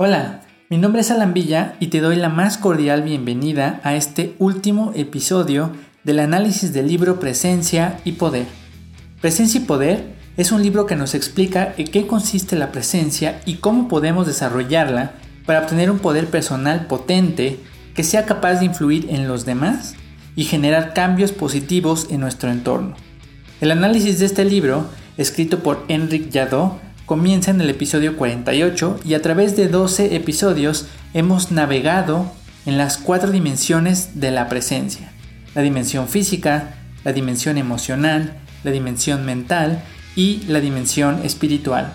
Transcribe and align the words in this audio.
Hola, 0.00 0.42
mi 0.70 0.78
nombre 0.78 1.00
es 1.00 1.10
Alan 1.10 1.34
Villa 1.34 1.74
y 1.80 1.88
te 1.88 1.98
doy 1.98 2.14
la 2.14 2.28
más 2.28 2.56
cordial 2.56 3.02
bienvenida 3.02 3.80
a 3.82 3.96
este 3.96 4.36
último 4.38 4.92
episodio 4.94 5.72
del 6.04 6.20
análisis 6.20 6.72
del 6.72 6.86
libro 6.86 7.18
Presencia 7.18 7.98
y 8.04 8.12
Poder. 8.12 8.46
Presencia 9.20 9.60
y 9.60 9.64
Poder 9.64 10.04
es 10.36 10.52
un 10.52 10.62
libro 10.62 10.86
que 10.86 10.94
nos 10.94 11.16
explica 11.16 11.74
en 11.76 11.88
qué 11.88 12.06
consiste 12.06 12.54
la 12.54 12.70
presencia 12.70 13.40
y 13.44 13.54
cómo 13.54 13.88
podemos 13.88 14.28
desarrollarla 14.28 15.14
para 15.44 15.62
obtener 15.62 15.90
un 15.90 15.98
poder 15.98 16.28
personal 16.28 16.86
potente 16.86 17.58
que 17.96 18.04
sea 18.04 18.24
capaz 18.24 18.60
de 18.60 18.66
influir 18.66 19.08
en 19.10 19.26
los 19.26 19.46
demás 19.46 19.96
y 20.36 20.44
generar 20.44 20.94
cambios 20.94 21.32
positivos 21.32 22.06
en 22.10 22.20
nuestro 22.20 22.52
entorno. 22.52 22.94
El 23.60 23.72
análisis 23.72 24.20
de 24.20 24.26
este 24.26 24.44
libro, 24.44 24.86
escrito 25.16 25.58
por 25.58 25.84
Enric 25.88 26.32
Jadot, 26.32 26.87
comienza 27.08 27.50
en 27.50 27.60
el 27.62 27.70
episodio 27.70 28.18
48 28.18 29.00
y 29.02 29.14
a 29.14 29.22
través 29.22 29.56
de 29.56 29.68
12 29.68 30.14
episodios 30.14 30.88
hemos 31.14 31.50
navegado 31.50 32.30
en 32.66 32.76
las 32.76 32.98
cuatro 32.98 33.32
dimensiones 33.32 34.20
de 34.20 34.30
la 34.30 34.50
presencia. 34.50 35.10
La 35.54 35.62
dimensión 35.62 36.06
física, 36.06 36.74
la 37.04 37.14
dimensión 37.14 37.56
emocional, 37.56 38.34
la 38.62 38.72
dimensión 38.72 39.24
mental 39.24 39.82
y 40.16 40.42
la 40.48 40.60
dimensión 40.60 41.24
espiritual. 41.24 41.94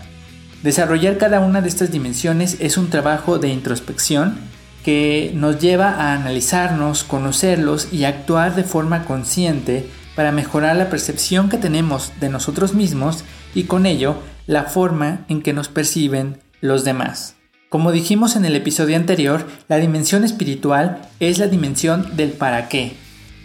Desarrollar 0.64 1.20
cada 1.20 1.42
una 1.42 1.62
de 1.62 1.70
estas 1.70 1.92
dimensiones 1.92 2.58
es 2.60 2.76
un 2.76 2.90
trabajo 2.90 3.38
de 3.38 3.50
introspección 3.50 4.40
que 4.84 5.32
nos 5.36 5.60
lleva 5.60 5.92
a 5.92 6.14
analizarnos, 6.16 7.04
conocerlos 7.04 7.94
y 7.94 8.06
actuar 8.06 8.56
de 8.56 8.64
forma 8.64 9.06
consciente 9.06 9.88
para 10.16 10.32
mejorar 10.32 10.76
la 10.76 10.90
percepción 10.90 11.50
que 11.50 11.58
tenemos 11.58 12.12
de 12.20 12.30
nosotros 12.30 12.74
mismos 12.74 13.24
y 13.56 13.64
con 13.64 13.86
ello 13.86 14.18
la 14.48 14.64
forma 14.64 15.26
en 15.30 15.42
que 15.42 15.54
nos 15.54 15.70
perciben 15.70 16.40
los 16.62 16.84
demás. 16.84 17.36
Como 17.70 17.92
dijimos 17.92 18.36
en 18.36 18.46
el 18.46 18.56
episodio 18.56 18.96
anterior, 18.96 19.48
la 19.68 19.78
dimensión 19.78 20.24
espiritual 20.24 21.02
es 21.20 21.40
la 21.40 21.48
dimensión 21.48 22.16
del 22.16 22.32
para 22.32 22.70
qué. 22.70 22.96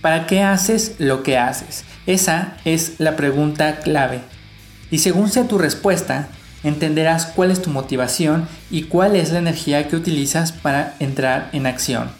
¿Para 0.03 0.27
qué 0.27 0.43
haces 0.43 0.97
lo 0.99 1.23
que 1.23 1.39
haces? 1.39 1.85
Esa 2.07 2.57
es 2.65 3.01
la 3.01 3.17
pregunta 3.17 3.81
clave. 3.81 4.21
Y 4.91 4.99
según 4.99 5.31
sea 5.31 5.49
tu 5.49 5.59
respuesta, 5.59 6.29
entenderás 6.63 7.27
cuál 7.27 7.51
es 7.51 7.63
tu 7.63 7.71
motivación 7.71 8.47
y 8.71 8.83
cuál 8.85 9.17
es 9.17 9.33
la 9.33 9.39
energía 9.39 9.89
que 9.89 9.97
utilizas 9.97 10.53
para 10.53 10.95
entrar 11.01 11.49
en 11.53 11.67
acción. 11.67 12.11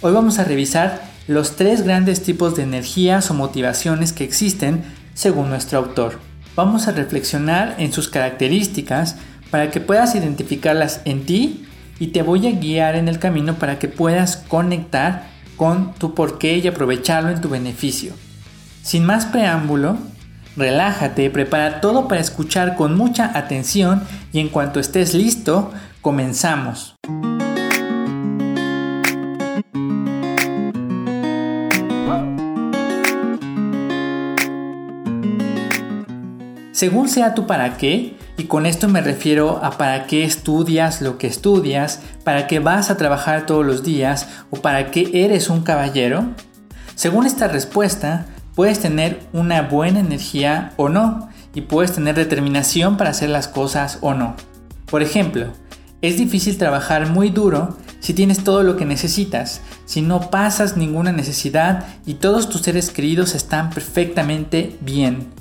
Hoy 0.00 0.12
vamos 0.12 0.38
a 0.38 0.44
revisar 0.44 1.02
los 1.26 1.56
tres 1.56 1.82
grandes 1.82 2.22
tipos 2.22 2.54
de 2.56 2.62
energías 2.62 3.30
o 3.30 3.34
motivaciones 3.34 4.12
que 4.12 4.24
existen 4.24 4.84
según 5.14 5.48
nuestro 5.48 5.78
autor. 5.78 6.18
Vamos 6.54 6.88
a 6.88 6.92
reflexionar 6.92 7.74
en 7.78 7.92
sus 7.92 8.08
características 8.08 9.16
para 9.50 9.70
que 9.70 9.80
puedas 9.80 10.14
identificarlas 10.14 11.00
en 11.04 11.26
ti 11.26 11.66
y 11.98 12.08
te 12.08 12.22
voy 12.22 12.46
a 12.46 12.52
guiar 12.52 12.94
en 12.96 13.08
el 13.08 13.18
camino 13.18 13.54
para 13.54 13.78
que 13.78 13.88
puedas 13.88 14.36
conectar 14.36 15.28
con 15.56 15.94
tu 15.94 16.14
porqué 16.14 16.58
y 16.58 16.68
aprovecharlo 16.68 17.30
en 17.30 17.40
tu 17.40 17.48
beneficio. 17.48 18.12
Sin 18.82 19.04
más 19.04 19.26
preámbulo, 19.26 19.96
relájate, 20.56 21.30
prepara 21.30 21.80
todo 21.80 22.08
para 22.08 22.20
escuchar 22.20 22.76
con 22.76 22.96
mucha 22.96 23.36
atención 23.36 24.02
y 24.32 24.40
en 24.40 24.48
cuanto 24.48 24.80
estés 24.80 25.14
listo, 25.14 25.72
comenzamos. 26.02 26.94
Según 36.76 37.08
sea 37.08 37.34
tu 37.34 37.46
para 37.46 37.78
qué, 37.78 38.18
y 38.36 38.44
con 38.44 38.66
esto 38.66 38.86
me 38.86 39.00
refiero 39.00 39.64
a 39.64 39.78
para 39.78 40.06
qué 40.06 40.24
estudias 40.24 41.00
lo 41.00 41.16
que 41.16 41.26
estudias, 41.26 42.02
para 42.22 42.46
qué 42.46 42.58
vas 42.58 42.90
a 42.90 42.98
trabajar 42.98 43.46
todos 43.46 43.64
los 43.64 43.82
días 43.82 44.28
o 44.50 44.56
para 44.58 44.90
qué 44.90 45.24
eres 45.24 45.48
un 45.48 45.62
caballero, 45.62 46.26
según 46.94 47.24
esta 47.24 47.48
respuesta, 47.48 48.26
puedes 48.54 48.78
tener 48.78 49.22
una 49.32 49.62
buena 49.62 50.00
energía 50.00 50.74
o 50.76 50.90
no, 50.90 51.30
y 51.54 51.62
puedes 51.62 51.92
tener 51.92 52.14
determinación 52.14 52.98
para 52.98 53.08
hacer 53.08 53.30
las 53.30 53.48
cosas 53.48 53.96
o 54.02 54.12
no. 54.12 54.36
Por 54.84 55.02
ejemplo, 55.02 55.54
es 56.02 56.18
difícil 56.18 56.58
trabajar 56.58 57.08
muy 57.08 57.30
duro 57.30 57.78
si 58.00 58.12
tienes 58.12 58.44
todo 58.44 58.62
lo 58.62 58.76
que 58.76 58.84
necesitas, 58.84 59.62
si 59.86 60.02
no 60.02 60.28
pasas 60.28 60.76
ninguna 60.76 61.10
necesidad 61.10 61.86
y 62.04 62.16
todos 62.16 62.50
tus 62.50 62.60
seres 62.60 62.90
queridos 62.90 63.34
están 63.34 63.70
perfectamente 63.70 64.76
bien. 64.82 65.35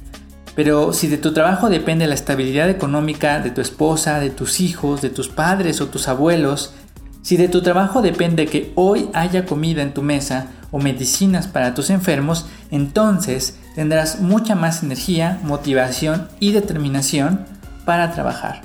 Pero 0.56 0.94
si 0.94 1.08
de 1.08 1.18
tu 1.18 1.34
trabajo 1.34 1.70
depende 1.70 2.08
la 2.08 2.16
estabilidad 2.16 2.70
económica 2.70 3.40
de 3.40 3.52
tu 3.52 3.62
esposa, 3.62 4.20
de 4.20 4.30
tus 4.30 4.62
hijos, 4.62 5.02
de 5.02 5.10
tus 5.10 5.28
padres 5.28 5.82
o 5.82 5.88
tus 5.88 6.08
abuelos, 6.08 6.74
si 7.22 7.38
de 7.38 7.48
tu 7.50 7.62
trabajo 7.62 8.02
depende 8.02 8.46
que 8.46 8.72
hoy 8.76 9.10
haya 9.14 9.46
comida 9.46 9.82
en 9.82 9.94
tu 9.94 10.02
mesa 10.02 10.48
o 10.72 10.80
medicinas 10.80 11.48
para 11.48 11.74
tus 11.74 11.90
enfermos, 11.90 12.46
entonces 12.72 13.58
tendrás 13.74 14.22
mucha 14.22 14.56
más 14.56 14.84
energía, 14.84 15.40
motivación 15.44 16.30
y 16.40 16.52
determinación 16.52 17.46
para 17.84 18.12
trabajar. 18.12 18.62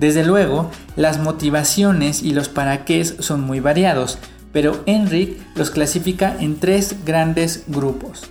Desde 0.00 0.24
luego, 0.24 0.70
las 0.96 1.18
motivaciones 1.18 2.22
y 2.22 2.32
los 2.32 2.48
para 2.48 2.84
qué 2.84 3.04
son 3.04 3.42
muy 3.42 3.60
variados, 3.60 4.18
pero 4.52 4.82
Enric 4.86 5.38
los 5.54 5.70
clasifica 5.70 6.36
en 6.40 6.58
tres 6.58 7.04
grandes 7.04 7.64
grupos. 7.68 8.30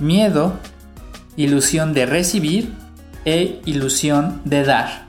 Miedo, 0.00 0.58
ilusión 1.36 1.94
de 1.94 2.06
recibir 2.06 2.72
e 3.24 3.60
ilusión 3.64 4.40
de 4.44 4.64
dar. 4.64 5.06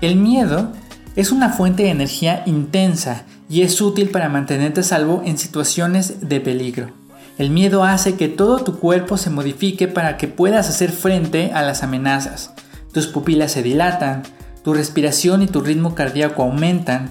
El 0.00 0.16
miedo 0.16 0.72
es 1.16 1.30
una 1.32 1.50
fuente 1.50 1.84
de 1.84 1.90
energía 1.90 2.42
intensa 2.46 3.24
y 3.48 3.62
es 3.62 3.80
útil 3.80 4.08
para 4.10 4.28
mantenerte 4.28 4.82
salvo 4.82 5.22
en 5.24 5.38
situaciones 5.38 6.28
de 6.28 6.40
peligro. 6.40 6.90
El 7.38 7.50
miedo 7.50 7.84
hace 7.84 8.14
que 8.14 8.28
todo 8.28 8.58
tu 8.58 8.78
cuerpo 8.78 9.16
se 9.16 9.30
modifique 9.30 9.88
para 9.88 10.16
que 10.16 10.28
puedas 10.28 10.68
hacer 10.68 10.92
frente 10.92 11.50
a 11.52 11.62
las 11.62 11.82
amenazas. 11.82 12.52
Tus 12.92 13.06
pupilas 13.06 13.52
se 13.52 13.62
dilatan, 13.62 14.22
tu 14.62 14.74
respiración 14.74 15.42
y 15.42 15.46
tu 15.46 15.60
ritmo 15.60 15.94
cardíaco 15.94 16.42
aumentan, 16.42 17.10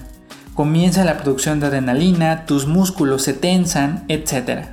comienza 0.54 1.04
la 1.04 1.18
producción 1.18 1.60
de 1.60 1.66
adrenalina, 1.66 2.46
tus 2.46 2.66
músculos 2.66 3.22
se 3.22 3.34
tensan, 3.34 4.04
etc. 4.08 4.68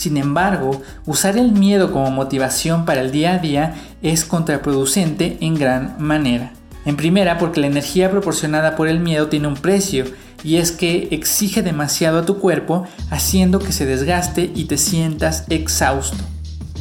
Sin 0.00 0.16
embargo, 0.16 0.80
usar 1.04 1.36
el 1.36 1.52
miedo 1.52 1.92
como 1.92 2.10
motivación 2.10 2.86
para 2.86 3.02
el 3.02 3.12
día 3.12 3.34
a 3.34 3.38
día 3.38 3.74
es 4.00 4.24
contraproducente 4.24 5.36
en 5.42 5.56
gran 5.56 5.96
manera. 5.98 6.54
En 6.86 6.96
primera, 6.96 7.36
porque 7.36 7.60
la 7.60 7.66
energía 7.66 8.10
proporcionada 8.10 8.76
por 8.76 8.88
el 8.88 8.98
miedo 8.98 9.28
tiene 9.28 9.48
un 9.48 9.56
precio, 9.58 10.06
y 10.42 10.56
es 10.56 10.72
que 10.72 11.08
exige 11.10 11.60
demasiado 11.60 12.20
a 12.20 12.24
tu 12.24 12.38
cuerpo, 12.38 12.86
haciendo 13.10 13.58
que 13.58 13.72
se 13.72 13.84
desgaste 13.84 14.50
y 14.54 14.64
te 14.64 14.78
sientas 14.78 15.44
exhausto. 15.50 16.24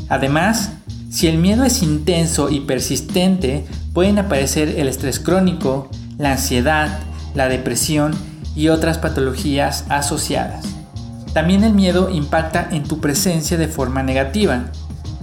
Además, 0.08 0.72
si 1.12 1.28
el 1.28 1.40
miedo 1.40 1.66
es 1.66 1.84
intenso 1.84 2.50
y 2.50 2.62
persistente, 2.62 3.66
pueden 3.94 4.18
aparecer 4.18 4.76
el 4.80 4.88
estrés 4.88 5.20
crónico, 5.20 5.90
la 6.18 6.32
ansiedad, 6.32 7.00
la 7.36 7.50
depresión 7.50 8.16
y 8.56 8.70
otras 8.70 8.98
patologías 8.98 9.84
asociadas. 9.90 10.79
También 11.34 11.64
el 11.64 11.74
miedo 11.74 12.10
impacta 12.10 12.68
en 12.72 12.84
tu 12.84 13.00
presencia 13.00 13.58
de 13.58 13.68
forma 13.68 14.04
negativa. 14.04 14.66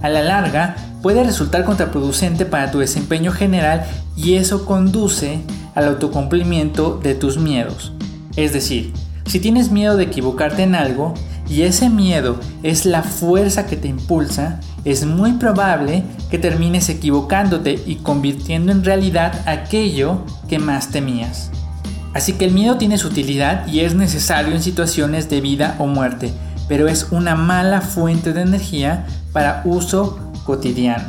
A 0.01 0.09
la 0.09 0.21
larga, 0.21 0.75
puede 1.01 1.23
resultar 1.23 1.65
contraproducente 1.65 2.45
para 2.45 2.71
tu 2.71 2.79
desempeño 2.79 3.31
general 3.31 3.85
y 4.15 4.35
eso 4.35 4.65
conduce 4.65 5.41
al 5.75 5.85
autocumplimiento 5.85 6.99
de 7.01 7.15
tus 7.15 7.37
miedos. 7.37 7.93
Es 8.35 8.53
decir, 8.53 8.93
si 9.25 9.39
tienes 9.39 9.71
miedo 9.71 9.97
de 9.97 10.05
equivocarte 10.05 10.63
en 10.63 10.75
algo 10.75 11.13
y 11.49 11.63
ese 11.63 11.89
miedo 11.89 12.39
es 12.63 12.85
la 12.85 13.03
fuerza 13.03 13.65
que 13.65 13.75
te 13.75 13.87
impulsa, 13.87 14.59
es 14.85 15.05
muy 15.05 15.33
probable 15.33 16.03
que 16.29 16.39
termines 16.39 16.89
equivocándote 16.89 17.81
y 17.85 17.95
convirtiendo 17.95 18.71
en 18.71 18.83
realidad 18.83 19.41
aquello 19.45 20.23
que 20.47 20.59
más 20.59 20.89
temías. 20.89 21.51
Así 22.17 22.33
que 22.33 22.45
el 22.45 22.51
miedo 22.51 22.77
tiene 22.79 22.97
su 22.97 23.09
utilidad 23.09 23.67
y 23.67 23.81
es 23.81 23.93
necesario 23.93 24.55
en 24.55 24.63
situaciones 24.63 25.29
de 25.29 25.39
vida 25.39 25.75
o 25.77 25.85
muerte, 25.85 26.33
pero 26.67 26.87
es 26.87 27.09
una 27.11 27.35
mala 27.35 27.81
fuente 27.81 28.33
de 28.33 28.41
energía 28.41 29.05
para 29.33 29.61
uso 29.65 30.17
cotidiano. 30.43 31.03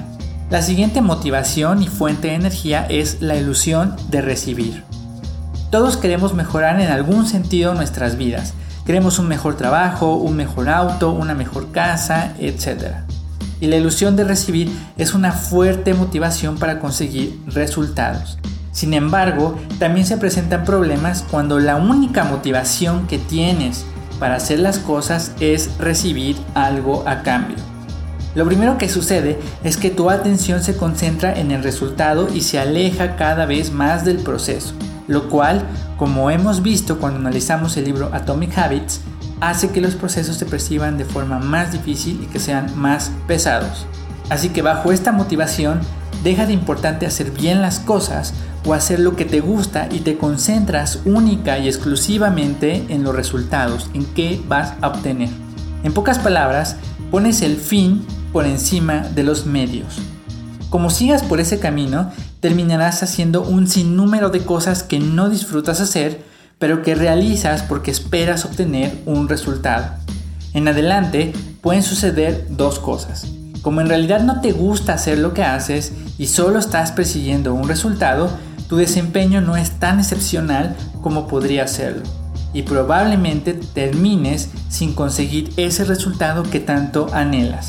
La 0.50 0.60
siguiente 0.60 1.00
motivación 1.00 1.82
y 1.82 1.88
fuente 1.88 2.28
de 2.28 2.34
energía 2.34 2.84
es 2.90 3.22
la 3.22 3.36
ilusión 3.36 3.96
de 4.10 4.20
recibir. 4.20 4.84
Todos 5.70 5.96
queremos 5.96 6.34
mejorar 6.34 6.78
en 6.78 6.90
algún 6.90 7.26
sentido 7.26 7.72
nuestras 7.72 8.18
vidas. 8.18 8.52
Queremos 8.84 9.18
un 9.18 9.28
mejor 9.28 9.56
trabajo, 9.56 10.16
un 10.16 10.36
mejor 10.36 10.68
auto, 10.68 11.12
una 11.12 11.32
mejor 11.32 11.72
casa, 11.72 12.34
etc. 12.38 12.96
Y 13.62 13.68
la 13.68 13.76
ilusión 13.76 14.14
de 14.14 14.24
recibir 14.24 14.70
es 14.98 15.14
una 15.14 15.32
fuerte 15.32 15.94
motivación 15.94 16.58
para 16.58 16.80
conseguir 16.80 17.40
resultados. 17.46 18.36
Sin 18.78 18.94
embargo, 18.94 19.58
también 19.80 20.06
se 20.06 20.18
presentan 20.18 20.62
problemas 20.62 21.24
cuando 21.28 21.58
la 21.58 21.74
única 21.74 22.22
motivación 22.22 23.08
que 23.08 23.18
tienes 23.18 23.84
para 24.20 24.36
hacer 24.36 24.60
las 24.60 24.78
cosas 24.78 25.32
es 25.40 25.76
recibir 25.78 26.36
algo 26.54 27.02
a 27.04 27.24
cambio. 27.24 27.56
Lo 28.36 28.46
primero 28.46 28.78
que 28.78 28.88
sucede 28.88 29.36
es 29.64 29.76
que 29.78 29.90
tu 29.90 30.10
atención 30.10 30.62
se 30.62 30.76
concentra 30.76 31.36
en 31.36 31.50
el 31.50 31.64
resultado 31.64 32.28
y 32.32 32.42
se 32.42 32.60
aleja 32.60 33.16
cada 33.16 33.46
vez 33.46 33.72
más 33.72 34.04
del 34.04 34.18
proceso. 34.18 34.74
lo 35.08 35.28
cual, 35.28 35.64
como 35.96 36.30
hemos 36.30 36.62
visto 36.62 37.00
cuando 37.00 37.18
analizamos 37.18 37.76
el 37.78 37.86
libro 37.86 38.10
Atomic 38.12 38.56
Habits, 38.56 39.00
hace 39.40 39.70
que 39.70 39.80
los 39.80 39.96
procesos 39.96 40.36
se 40.36 40.46
perciban 40.46 40.98
de 40.98 41.04
forma 41.04 41.40
más 41.40 41.72
difícil 41.72 42.20
y 42.22 42.26
que 42.26 42.38
sean 42.38 42.78
más 42.78 43.10
pesados. 43.26 43.86
Así 44.30 44.50
que 44.50 44.62
bajo 44.62 44.92
esta 44.92 45.12
motivación, 45.12 45.80
deja 46.22 46.46
de 46.46 46.52
importante 46.52 47.06
hacer 47.06 47.30
bien 47.30 47.62
las 47.62 47.80
cosas 47.80 48.34
o 48.66 48.74
hacer 48.74 49.00
lo 49.00 49.16
que 49.16 49.24
te 49.24 49.40
gusta 49.40 49.88
y 49.90 50.00
te 50.00 50.18
concentras 50.18 51.00
única 51.04 51.58
y 51.58 51.68
exclusivamente 51.68 52.84
en 52.88 53.02
los 53.04 53.14
resultados, 53.14 53.88
en 53.94 54.04
qué 54.04 54.40
vas 54.48 54.74
a 54.80 54.88
obtener. 54.88 55.30
En 55.84 55.92
pocas 55.92 56.18
palabras, 56.18 56.76
pones 57.10 57.40
el 57.42 57.56
fin 57.56 58.04
por 58.32 58.46
encima 58.46 59.00
de 59.14 59.22
los 59.22 59.46
medios. 59.46 59.98
Como 60.70 60.90
sigas 60.90 61.22
por 61.22 61.40
ese 61.40 61.58
camino, 61.58 62.10
terminarás 62.40 63.02
haciendo 63.02 63.42
un 63.42 63.68
sinnúmero 63.68 64.28
de 64.28 64.40
cosas 64.40 64.82
que 64.82 64.98
no 64.98 65.30
disfrutas 65.30 65.80
hacer, 65.80 66.22
pero 66.58 66.82
que 66.82 66.94
realizas 66.94 67.62
porque 67.62 67.90
esperas 67.90 68.44
obtener 68.44 68.92
un 69.06 69.28
resultado. 69.28 69.94
En 70.52 70.68
adelante 70.68 71.32
pueden 71.62 71.82
suceder 71.82 72.46
dos 72.50 72.78
cosas. 72.80 73.37
Como 73.68 73.82
en 73.82 73.90
realidad 73.90 74.22
no 74.22 74.40
te 74.40 74.52
gusta 74.52 74.94
hacer 74.94 75.18
lo 75.18 75.34
que 75.34 75.44
haces 75.44 75.92
y 76.16 76.28
solo 76.28 76.58
estás 76.58 76.90
persiguiendo 76.90 77.52
un 77.52 77.68
resultado, 77.68 78.30
tu 78.66 78.76
desempeño 78.76 79.42
no 79.42 79.58
es 79.58 79.72
tan 79.72 80.00
excepcional 80.00 80.74
como 81.02 81.28
podría 81.28 81.66
serlo 81.66 82.02
y 82.54 82.62
probablemente 82.62 83.52
termines 83.52 84.48
sin 84.70 84.94
conseguir 84.94 85.52
ese 85.58 85.84
resultado 85.84 86.44
que 86.44 86.60
tanto 86.60 87.08
anhelas. 87.12 87.68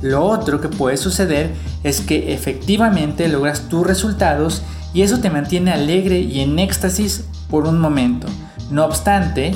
Lo 0.00 0.24
otro 0.24 0.62
que 0.62 0.68
puede 0.70 0.96
suceder 0.96 1.50
es 1.82 2.00
que 2.00 2.32
efectivamente 2.32 3.28
logras 3.28 3.68
tus 3.68 3.86
resultados 3.86 4.62
y 4.94 5.02
eso 5.02 5.20
te 5.20 5.28
mantiene 5.28 5.72
alegre 5.72 6.20
y 6.20 6.40
en 6.40 6.58
éxtasis 6.58 7.24
por 7.50 7.66
un 7.66 7.78
momento. 7.78 8.28
No 8.70 8.86
obstante, 8.86 9.54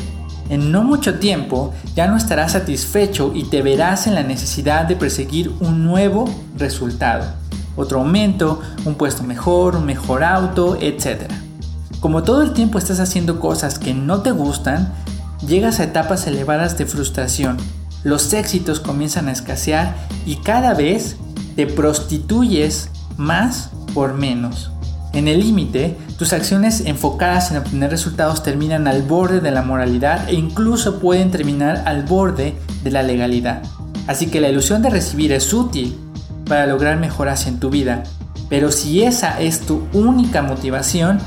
en 0.48 0.72
no 0.72 0.84
mucho 0.84 1.18
tiempo 1.18 1.74
ya 1.94 2.06
no 2.06 2.16
estarás 2.16 2.52
satisfecho 2.52 3.32
y 3.34 3.44
te 3.44 3.62
verás 3.62 4.06
en 4.06 4.14
la 4.14 4.22
necesidad 4.22 4.84
de 4.84 4.96
perseguir 4.96 5.52
un 5.60 5.84
nuevo 5.84 6.24
resultado. 6.56 7.26
Otro 7.76 8.00
aumento, 8.00 8.60
un 8.84 8.94
puesto 8.94 9.22
mejor, 9.22 9.76
un 9.76 9.86
mejor 9.86 10.24
auto, 10.24 10.76
etc. 10.80 11.30
Como 12.00 12.22
todo 12.22 12.42
el 12.42 12.52
tiempo 12.52 12.78
estás 12.78 13.00
haciendo 13.00 13.40
cosas 13.40 13.78
que 13.78 13.94
no 13.94 14.22
te 14.22 14.30
gustan, 14.30 14.92
llegas 15.46 15.80
a 15.80 15.84
etapas 15.84 16.26
elevadas 16.26 16.76
de 16.78 16.86
frustración 16.86 17.58
los 18.04 18.32
éxitos 18.32 18.78
comienzan 18.78 19.28
a 19.28 19.32
escasear 19.32 19.96
y 20.24 20.36
cada 20.36 20.74
vez 20.74 21.16
te 21.56 21.66
prostituyes 21.66 22.90
más 23.16 23.70
por 23.92 24.14
menos. 24.14 24.70
En 25.12 25.26
el 25.26 25.40
límite, 25.40 25.96
tus 26.18 26.32
acciones 26.32 26.82
enfocadas 26.84 27.50
en 27.50 27.58
obtener 27.58 27.90
resultados 27.90 28.42
terminan 28.42 28.86
al 28.86 29.02
borde 29.02 29.40
de 29.40 29.50
la 29.50 29.62
moralidad 29.62 30.28
e 30.28 30.34
incluso 30.34 30.98
pueden 31.00 31.30
terminar 31.30 31.82
al 31.86 32.02
borde 32.02 32.54
de 32.82 32.90
la 32.90 33.02
legalidad. 33.02 33.62
Así 34.06 34.26
que 34.26 34.40
la 34.40 34.48
ilusión 34.48 34.82
de 34.82 34.90
recibir 34.90 35.32
es 35.32 35.52
útil 35.52 35.98
para 36.46 36.66
lograr 36.66 36.98
mejoras 36.98 37.46
en 37.46 37.58
tu 37.58 37.70
vida, 37.70 38.02
pero 38.48 38.70
si 38.70 39.02
esa 39.02 39.40
es 39.40 39.60
tu 39.60 39.86
única 39.92 40.42
motivación, 40.42 41.18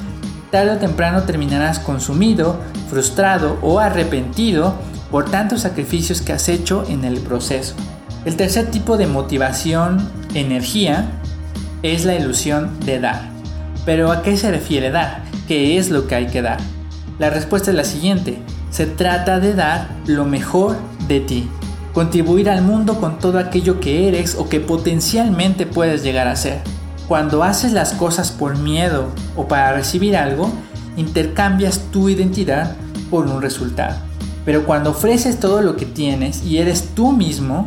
tarde 0.52 0.72
o 0.72 0.78
temprano 0.78 1.24
terminarás 1.24 1.80
consumido, 1.80 2.60
frustrado 2.90 3.58
o 3.62 3.80
arrepentido 3.80 4.76
por 5.12 5.30
tantos 5.30 5.62
sacrificios 5.62 6.22
que 6.22 6.34
has 6.34 6.50
hecho 6.50 6.86
en 6.88 7.04
el 7.04 7.20
proceso. 7.20 7.76
El 8.26 8.36
tercer 8.36 8.70
tipo 8.70 8.98
de 8.98 9.08
motivación, 9.08 10.10
energía, 10.34 11.12
es 11.84 12.06
la 12.06 12.16
ilusión 12.16 12.80
de 12.86 13.00
dar. 13.00 13.41
Pero 13.86 14.12
¿a 14.12 14.22
qué 14.22 14.38
se 14.38 14.52
refiere 14.52 14.92
dar? 14.92 15.24
¿Qué 15.48 15.78
es 15.78 15.90
lo 15.90 16.08
que 16.08 16.16
hay 16.16 16.28
que 16.28 16.42
dar? 16.42 16.60
La 17.20 17.30
respuesta 17.30 17.72
es 17.72 17.78
la 17.78 17.84
siguiente. 17.84 18.40
Se 18.70 18.86
trata 18.86 19.40
de 19.40 19.54
dar 19.54 19.90
lo 20.06 20.26
mejor 20.26 20.78
de 21.08 21.20
ti. 21.20 21.50
Contribuir 21.94 22.50
al 22.50 22.62
mundo 22.62 23.00
con 23.00 23.20
todo 23.20 23.38
aquello 23.38 23.80
que 23.80 24.08
eres 24.08 24.36
o 24.36 24.48
que 24.48 24.60
potencialmente 24.60 25.66
puedes 25.66 26.04
llegar 26.04 26.28
a 26.28 26.36
ser. 26.36 26.62
Cuando 27.08 27.44
haces 27.44 27.74
las 27.74 27.94
cosas 27.94 28.32
por 28.32 28.58
miedo 28.58 29.10
o 29.36 29.48
para 29.48 29.74
recibir 29.74 30.16
algo, 30.16 30.52
intercambias 30.96 31.82
tu 31.92 32.08
identidad 32.08 32.76
por 33.10 33.28
un 33.28 33.42
resultado. 33.42 33.98
Pero 34.46 34.66
cuando 34.66 34.92
ofreces 34.92 35.40
todo 35.40 35.62
lo 35.62 35.76
que 35.76 35.86
tienes 35.86 36.44
y 36.44 36.60
eres 36.60 36.90
tú 36.96 37.12
mismo, 37.12 37.66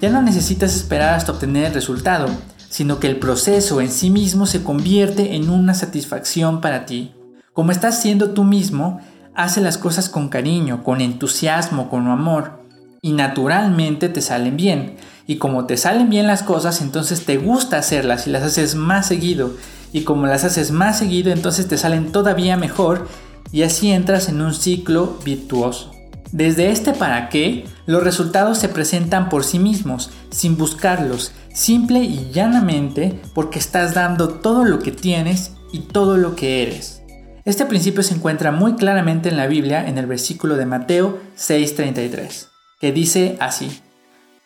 ya 0.00 0.10
no 0.10 0.22
necesitas 0.22 0.74
esperar 0.74 1.14
hasta 1.14 1.32
obtener 1.32 1.66
el 1.66 1.74
resultado, 1.74 2.28
sino 2.68 3.00
que 3.00 3.06
el 3.06 3.18
proceso 3.18 3.80
en 3.80 3.90
sí 3.90 4.10
mismo 4.10 4.46
se 4.46 4.62
convierte 4.62 5.34
en 5.34 5.50
una 5.50 5.74
satisfacción 5.74 6.60
para 6.60 6.86
ti. 6.86 7.12
Como 7.52 7.72
estás 7.72 8.00
siendo 8.00 8.30
tú 8.30 8.44
mismo, 8.44 9.00
hace 9.34 9.60
las 9.60 9.78
cosas 9.78 10.08
con 10.08 10.28
cariño, 10.28 10.84
con 10.84 11.00
entusiasmo, 11.00 11.88
con 11.88 12.06
amor, 12.08 12.64
y 13.00 13.12
naturalmente 13.12 14.08
te 14.08 14.20
salen 14.20 14.56
bien. 14.56 14.96
Y 15.26 15.36
como 15.36 15.66
te 15.66 15.76
salen 15.76 16.10
bien 16.10 16.26
las 16.26 16.42
cosas, 16.42 16.80
entonces 16.80 17.24
te 17.24 17.36
gusta 17.36 17.78
hacerlas 17.78 18.26
y 18.26 18.30
las 18.30 18.42
haces 18.42 18.74
más 18.74 19.06
seguido. 19.06 19.54
Y 19.92 20.02
como 20.02 20.26
las 20.26 20.44
haces 20.44 20.70
más 20.70 20.98
seguido, 20.98 21.32
entonces 21.32 21.68
te 21.68 21.78
salen 21.78 22.12
todavía 22.12 22.56
mejor 22.56 23.08
y 23.52 23.62
así 23.62 23.90
entras 23.90 24.28
en 24.28 24.40
un 24.40 24.54
ciclo 24.54 25.18
virtuoso. 25.24 25.97
Desde 26.32 26.70
este 26.70 26.92
para 26.92 27.28
qué, 27.30 27.66
los 27.86 28.02
resultados 28.02 28.58
se 28.58 28.68
presentan 28.68 29.28
por 29.28 29.44
sí 29.44 29.58
mismos, 29.58 30.10
sin 30.30 30.58
buscarlos, 30.58 31.32
simple 31.54 32.00
y 32.00 32.30
llanamente 32.32 33.20
porque 33.34 33.58
estás 33.58 33.94
dando 33.94 34.28
todo 34.28 34.64
lo 34.64 34.78
que 34.78 34.92
tienes 34.92 35.52
y 35.72 35.80
todo 35.80 36.16
lo 36.16 36.36
que 36.36 36.62
eres. 36.62 37.02
Este 37.44 37.64
principio 37.64 38.02
se 38.02 38.14
encuentra 38.14 38.52
muy 38.52 38.74
claramente 38.74 39.30
en 39.30 39.38
la 39.38 39.46
Biblia 39.46 39.88
en 39.88 39.96
el 39.96 40.06
versículo 40.06 40.56
de 40.56 40.66
Mateo 40.66 41.18
6:33, 41.36 42.48
que 42.78 42.92
dice 42.92 43.38
así, 43.40 43.80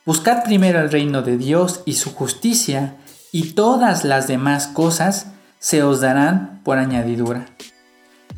Buscad 0.06 0.44
primero 0.44 0.81
el 0.81 0.90
reino 0.90 1.23
de 1.23 1.37
Dios 1.37 1.82
y 1.84 1.94
su 1.94 2.12
justicia, 2.12 2.96
y 3.32 3.55
todas 3.55 4.05
las 4.05 4.29
demás 4.29 4.69
cosas 4.69 5.26
se 5.58 5.82
os 5.82 6.00
darán 6.00 6.61
por 6.64 6.79
añadidura. 6.79 7.46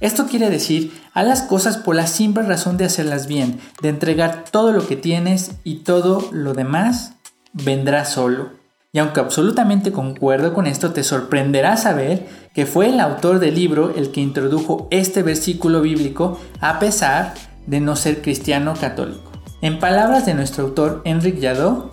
Esto 0.01 0.27
quiere 0.27 0.51
decir, 0.51 0.93
haz 1.13 1.27
las 1.27 1.43
cosas 1.43 1.77
por 1.77 1.95
la 1.95 2.07
simple 2.07 2.43
razón 2.43 2.77
de 2.77 2.85
hacerlas 2.85 3.27
bien, 3.27 3.61
de 3.83 3.89
entregar 3.89 4.45
todo 4.51 4.73
lo 4.73 4.87
que 4.87 4.97
tienes 4.97 5.53
y 5.65 5.77
todo 5.77 6.29
lo 6.33 6.55
demás 6.55 7.13
vendrá 7.53 8.05
solo. 8.05 8.51
Y 8.93 9.01
aunque 9.01 9.21
absolutamente 9.21 9.91
concuerdo 9.91 10.55
con 10.55 10.67
esto, 10.67 10.93
te 10.93 11.03
sorprenderá 11.03 11.77
saber 11.77 12.29
que 12.55 12.65
fue 12.65 12.91
el 12.91 13.01
autor 13.01 13.41
del 13.41 13.57
libro 13.57 13.93
el 13.97 14.13
que 14.13 14.21
introdujo 14.21 14.87
este 14.91 15.23
versículo 15.23 15.81
bíblico 15.81 16.41
a 16.61 16.79
pesar 16.79 17.35
de 17.67 17.81
no 17.81 17.97
ser 17.97 18.23
cristiano 18.23 18.75
católico. 18.81 19.33
En 19.63 19.79
palabras 19.79 20.27
de 20.27 20.35
nuestro 20.35 20.65
autor 20.65 21.03
Enric 21.05 21.39
Yadó, 21.39 21.91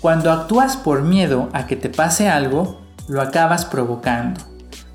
cuando 0.00 0.30
actúas 0.30 0.76
por 0.76 1.02
miedo 1.02 1.48
a 1.54 1.66
que 1.66 1.76
te 1.76 1.88
pase 1.88 2.28
algo, 2.28 2.80
lo 3.08 3.20
acabas 3.20 3.64
provocando. 3.64 4.40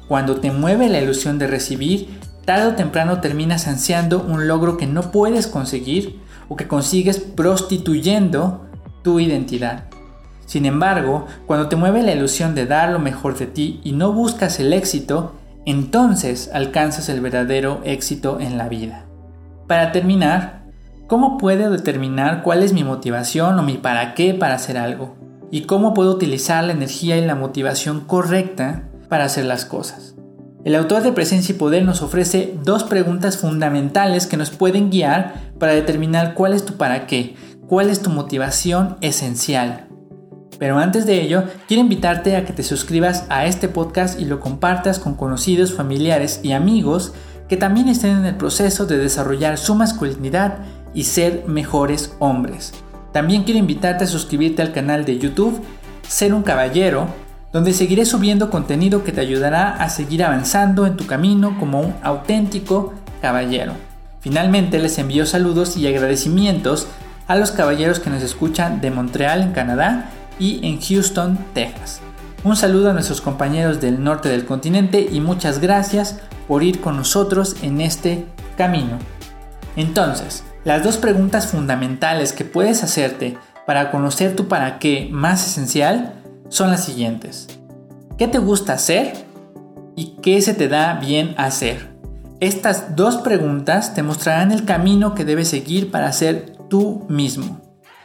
Cuando 0.08 0.38
te 0.38 0.52
mueve 0.52 0.88
la 0.88 1.02
ilusión 1.02 1.40
de 1.40 1.48
recibir, 1.48 2.19
tarde 2.50 2.66
o 2.66 2.74
temprano 2.74 3.22
terminas 3.22 3.68
ansiando 3.68 4.26
un 4.28 4.48
logro 4.48 4.76
que 4.76 4.88
no 4.88 5.12
puedes 5.12 5.46
conseguir 5.46 6.20
o 6.48 6.56
que 6.56 6.68
consigues 6.68 7.20
prostituyendo 7.20 8.66
tu 9.04 9.20
identidad. 9.20 9.84
Sin 10.48 10.66
embargo, 10.66 11.28
cuando 11.46 11.70
te 11.70 11.76
mueve 11.76 12.02
la 12.02 12.12
ilusión 12.12 12.56
de 12.56 12.66
dar 12.66 12.90
lo 12.90 12.98
mejor 12.98 13.38
de 13.38 13.46
ti 13.46 13.80
y 13.84 13.92
no 13.92 14.14
buscas 14.14 14.60
el 14.60 14.74
éxito, 14.74 15.36
entonces 15.68 16.50
alcanzas 16.52 17.08
el 17.10 17.22
verdadero 17.22 17.82
éxito 17.84 18.40
en 18.40 18.58
la 18.58 18.68
vida. 18.68 19.06
Para 19.68 19.92
terminar, 19.92 20.64
¿cómo 21.06 21.38
puedo 21.38 21.70
determinar 21.70 22.42
cuál 22.42 22.64
es 22.64 22.74
mi 22.74 22.84
motivación 22.84 23.60
o 23.60 23.62
mi 23.62 23.78
para 23.78 24.16
qué 24.16 24.34
para 24.34 24.56
hacer 24.56 24.80
algo? 24.80 25.16
¿Y 25.52 25.66
cómo 25.68 25.94
puedo 25.94 26.10
utilizar 26.10 26.64
la 26.64 26.74
energía 26.74 27.16
y 27.16 27.24
la 27.28 27.36
motivación 27.36 28.00
correcta 28.00 28.86
para 29.08 29.26
hacer 29.26 29.46
las 29.46 29.66
cosas? 29.66 30.16
El 30.66 30.76
autor 30.76 31.04
de 31.04 31.14
Presencia 31.14 31.56
y 31.56 31.58
Poder 31.58 31.86
nos 31.86 32.02
ofrece 32.02 32.54
dos 32.66 32.84
preguntas 32.84 33.38
fundamentales 33.38 34.28
que 34.28 34.36
nos 34.36 34.50
pueden 34.50 34.90
guiar 34.90 35.54
para 35.58 35.74
determinar 35.74 36.34
cuál 36.34 36.54
es 36.54 36.66
tu 36.66 36.74
para 36.76 37.08
qué, 37.08 37.36
cuál 37.68 37.90
es 37.90 38.02
tu 38.02 38.10
motivación 38.10 38.98
esencial. 39.00 39.88
Pero 40.60 40.78
antes 40.78 41.06
de 41.06 41.22
ello, 41.22 41.46
quiero 41.70 41.82
invitarte 41.82 42.36
a 42.36 42.44
que 42.44 42.52
te 42.52 42.64
suscribas 42.64 43.26
a 43.30 43.46
este 43.46 43.70
podcast 43.70 44.20
y 44.20 44.26
lo 44.26 44.42
compartas 44.42 45.00
con 45.00 45.16
conocidos, 45.16 45.74
familiares 45.74 46.42
y 46.44 46.52
amigos 46.52 47.14
que 47.48 47.56
también 47.56 47.88
estén 47.88 48.18
en 48.18 48.26
el 48.26 48.36
proceso 48.36 48.86
de 48.86 48.98
desarrollar 48.98 49.58
su 49.58 49.76
masculinidad 49.76 50.58
y 50.94 51.06
ser 51.06 51.46
mejores 51.48 52.14
hombres. 52.20 52.74
También 53.14 53.44
quiero 53.44 53.60
invitarte 53.60 54.04
a 54.04 54.08
suscribirte 54.08 54.62
al 54.62 54.74
canal 54.74 55.06
de 55.06 55.18
YouTube 55.18 55.62
Ser 56.06 56.34
un 56.34 56.44
Caballero 56.44 57.08
donde 57.52 57.74
seguiré 57.74 58.06
subiendo 58.06 58.50
contenido 58.50 59.04
que 59.04 59.12
te 59.12 59.22
ayudará 59.22 59.76
a 59.76 59.90
seguir 59.90 60.24
avanzando 60.24 60.86
en 60.86 60.98
tu 60.98 61.08
camino 61.08 61.58
como 61.60 61.82
un 61.82 61.96
auténtico 62.04 62.94
caballero. 63.22 63.74
Finalmente 64.22 64.80
les 64.80 64.98
envío 65.00 65.26
saludos 65.26 65.78
y 65.78 65.88
agradecimientos 65.88 66.88
a 67.28 67.36
los 67.36 67.52
caballeros 67.52 68.00
que 68.00 68.10
nos 68.10 68.24
escuchan 68.24 68.82
de 68.82 68.92
Montreal 68.92 69.42
en 69.42 69.52
Canadá 69.52 70.12
y 70.40 70.66
en 70.68 70.82
Houston, 70.82 71.38
Texas. 71.54 72.02
Un 72.44 72.56
saludo 72.56 72.90
a 72.90 72.94
nuestros 72.94 73.22
compañeros 73.22 73.82
del 73.82 74.04
norte 74.04 74.30
del 74.30 74.46
continente 74.46 75.08
y 75.12 75.20
muchas 75.20 75.60
gracias 75.60 76.20
por 76.48 76.64
ir 76.64 76.80
con 76.80 76.98
nosotros 76.98 77.58
en 77.62 77.82
este 77.82 78.26
camino. 78.58 78.98
Entonces, 79.76 80.44
las 80.64 80.84
dos 80.84 80.98
preguntas 80.98 81.48
fundamentales 81.48 82.34
que 82.34 82.46
puedes 82.46 82.84
hacerte 82.84 83.38
para 83.66 83.92
conocer 83.92 84.36
tu 84.36 84.48
para 84.48 84.80
qué 84.80 85.10
más 85.12 85.46
esencial 85.46 86.19
son 86.50 86.72
las 86.72 86.84
siguientes. 86.84 87.48
¿Qué 88.18 88.28
te 88.28 88.40
gusta 88.40 88.74
hacer? 88.74 89.14
¿Y 89.96 90.18
qué 90.22 90.42
se 90.42 90.54
te 90.54 90.68
da 90.68 90.96
bien 90.96 91.34
hacer? 91.38 91.98
Estas 92.40 92.96
dos 92.96 93.18
preguntas 93.18 93.94
te 93.94 94.04
mostrarán 94.04 94.52
el 94.52 94.66
camino 94.66 95.14
que 95.14 95.26
debes 95.26 95.50
seguir 95.50 95.92
para 95.92 96.12
ser 96.12 96.58
tú 96.70 97.06
mismo. 97.10 97.62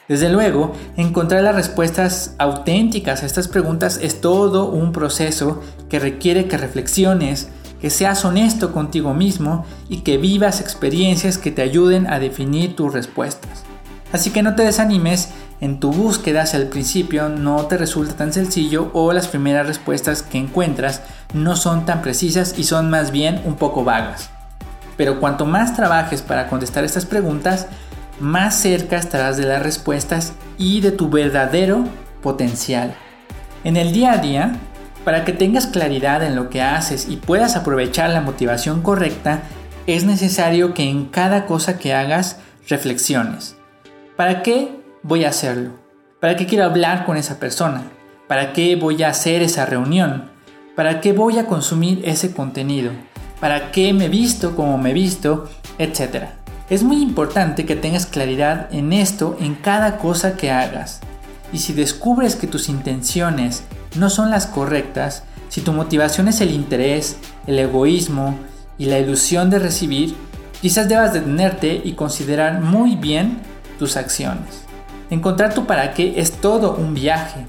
Desde 0.08 0.28
luego, 0.28 0.72
encontrar 0.96 1.42
las 1.42 1.54
respuestas 1.54 2.34
auténticas 2.38 3.22
a 3.22 3.26
estas 3.26 3.48
preguntas 3.48 3.98
es 4.02 4.20
todo 4.20 4.70
un 4.70 4.92
proceso 4.92 5.62
que 5.88 5.98
requiere 5.98 6.46
que 6.46 6.58
reflexiones, 6.58 7.48
que 7.80 7.88
seas 7.90 8.24
honesto 8.24 8.72
contigo 8.72 9.14
mismo 9.14 9.64
y 9.88 9.98
que 9.98 10.18
vivas 10.18 10.60
experiencias 10.60 11.38
que 11.38 11.50
te 11.50 11.62
ayuden 11.62 12.06
a 12.06 12.18
definir 12.18 12.76
tus 12.76 12.92
respuestas. 12.92 13.64
Así 14.12 14.30
que 14.30 14.42
no 14.42 14.54
te 14.54 14.62
desanimes 14.62 15.30
en 15.64 15.80
tu 15.80 15.92
búsqueda 15.92 16.42
hacia 16.42 16.58
el 16.58 16.66
principio 16.66 17.30
no 17.30 17.64
te 17.64 17.78
resulta 17.78 18.14
tan 18.14 18.34
sencillo 18.34 18.90
o 18.92 19.14
las 19.14 19.28
primeras 19.28 19.66
respuestas 19.66 20.22
que 20.22 20.36
encuentras 20.36 21.00
no 21.32 21.56
son 21.56 21.86
tan 21.86 22.02
precisas 22.02 22.58
y 22.58 22.64
son 22.64 22.90
más 22.90 23.10
bien 23.12 23.40
un 23.46 23.54
poco 23.54 23.82
vagas. 23.82 24.28
Pero 24.98 25.20
cuanto 25.20 25.46
más 25.46 25.74
trabajes 25.74 26.20
para 26.20 26.48
contestar 26.48 26.84
estas 26.84 27.06
preguntas, 27.06 27.66
más 28.20 28.56
cerca 28.56 28.98
estarás 28.98 29.38
de 29.38 29.46
las 29.46 29.62
respuestas 29.62 30.34
y 30.58 30.82
de 30.82 30.92
tu 30.92 31.08
verdadero 31.08 31.84
potencial. 32.22 32.94
En 33.64 33.78
el 33.78 33.94
día 33.94 34.12
a 34.12 34.18
día, 34.18 34.56
para 35.02 35.24
que 35.24 35.32
tengas 35.32 35.66
claridad 35.66 36.22
en 36.22 36.36
lo 36.36 36.50
que 36.50 36.60
haces 36.60 37.08
y 37.08 37.16
puedas 37.16 37.56
aprovechar 37.56 38.10
la 38.10 38.20
motivación 38.20 38.82
correcta, 38.82 39.44
es 39.86 40.04
necesario 40.04 40.74
que 40.74 40.90
en 40.90 41.06
cada 41.06 41.46
cosa 41.46 41.78
que 41.78 41.94
hagas 41.94 42.36
reflexiones. 42.68 43.56
¿Para 44.14 44.42
qué 44.42 44.83
voy 45.04 45.24
a 45.24 45.28
hacerlo? 45.28 45.72
¿Para 46.18 46.34
qué 46.34 46.46
quiero 46.46 46.64
hablar 46.64 47.04
con 47.04 47.18
esa 47.18 47.38
persona? 47.38 47.82
¿Para 48.26 48.54
qué 48.54 48.74
voy 48.74 49.02
a 49.02 49.10
hacer 49.10 49.42
esa 49.42 49.66
reunión? 49.66 50.30
¿Para 50.74 51.02
qué 51.02 51.12
voy 51.12 51.38
a 51.38 51.46
consumir 51.46 52.00
ese 52.06 52.32
contenido? 52.32 52.90
¿Para 53.38 53.70
qué 53.70 53.92
me 53.92 54.08
visto 54.08 54.56
como 54.56 54.78
me 54.78 54.94
visto? 54.94 55.48
Etcétera. 55.78 56.36
Es 56.70 56.82
muy 56.82 57.02
importante 57.02 57.66
que 57.66 57.76
tengas 57.76 58.06
claridad 58.06 58.72
en 58.72 58.94
esto 58.94 59.36
en 59.40 59.54
cada 59.54 59.98
cosa 59.98 60.38
que 60.38 60.50
hagas. 60.50 61.00
Y 61.52 61.58
si 61.58 61.74
descubres 61.74 62.34
que 62.34 62.46
tus 62.46 62.70
intenciones 62.70 63.64
no 63.96 64.08
son 64.08 64.30
las 64.30 64.46
correctas, 64.46 65.24
si 65.50 65.60
tu 65.60 65.74
motivación 65.74 66.28
es 66.28 66.40
el 66.40 66.50
interés, 66.50 67.18
el 67.46 67.58
egoísmo 67.58 68.38
y 68.78 68.86
la 68.86 68.98
ilusión 68.98 69.50
de 69.50 69.58
recibir, 69.58 70.16
quizás 70.62 70.88
debas 70.88 71.12
detenerte 71.12 71.82
y 71.84 71.92
considerar 71.92 72.62
muy 72.62 72.96
bien 72.96 73.42
tus 73.78 73.98
acciones. 73.98 74.63
Encontrar 75.10 75.54
tu 75.54 75.66
para 75.66 75.92
qué 75.92 76.14
es 76.16 76.32
todo 76.32 76.74
un 76.76 76.94
viaje. 76.94 77.46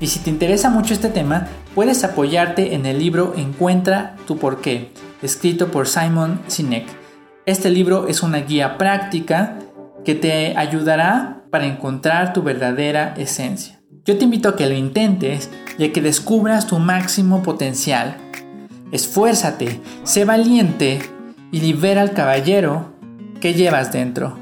Y 0.00 0.08
si 0.08 0.18
te 0.20 0.30
interesa 0.30 0.70
mucho 0.70 0.94
este 0.94 1.08
tema, 1.08 1.48
puedes 1.74 2.04
apoyarte 2.04 2.74
en 2.74 2.86
el 2.86 2.98
libro 2.98 3.34
Encuentra 3.36 4.16
tu 4.26 4.38
por 4.38 4.60
qué, 4.60 4.92
escrito 5.22 5.70
por 5.70 5.88
Simon 5.88 6.40
Sinek 6.48 7.06
este 7.46 7.70
libro 7.70 8.08
es 8.08 8.24
una 8.24 8.38
guía 8.38 8.76
práctica 8.76 9.60
que 10.04 10.16
te 10.16 10.56
ayudará 10.56 11.44
para 11.48 11.66
encontrar 11.66 12.32
tu 12.32 12.42
verdadera 12.42 13.14
esencia. 13.16 13.78
Yo 14.04 14.18
te 14.18 14.24
invito 14.24 14.48
a 14.48 14.56
que 14.56 14.66
lo 14.66 14.74
intentes 14.74 15.48
y 15.78 15.84
a 15.84 15.92
que 15.92 16.02
descubras 16.02 16.66
tu 16.66 16.80
máximo 16.80 17.44
potencial. 17.44 18.16
Esfuérzate, 18.90 19.80
sé 20.02 20.24
valiente 20.24 20.98
y 21.52 21.60
libera 21.60 22.02
al 22.02 22.14
caballero 22.14 22.92
que 23.40 23.54
llevas 23.54 23.92
dentro. 23.92 24.36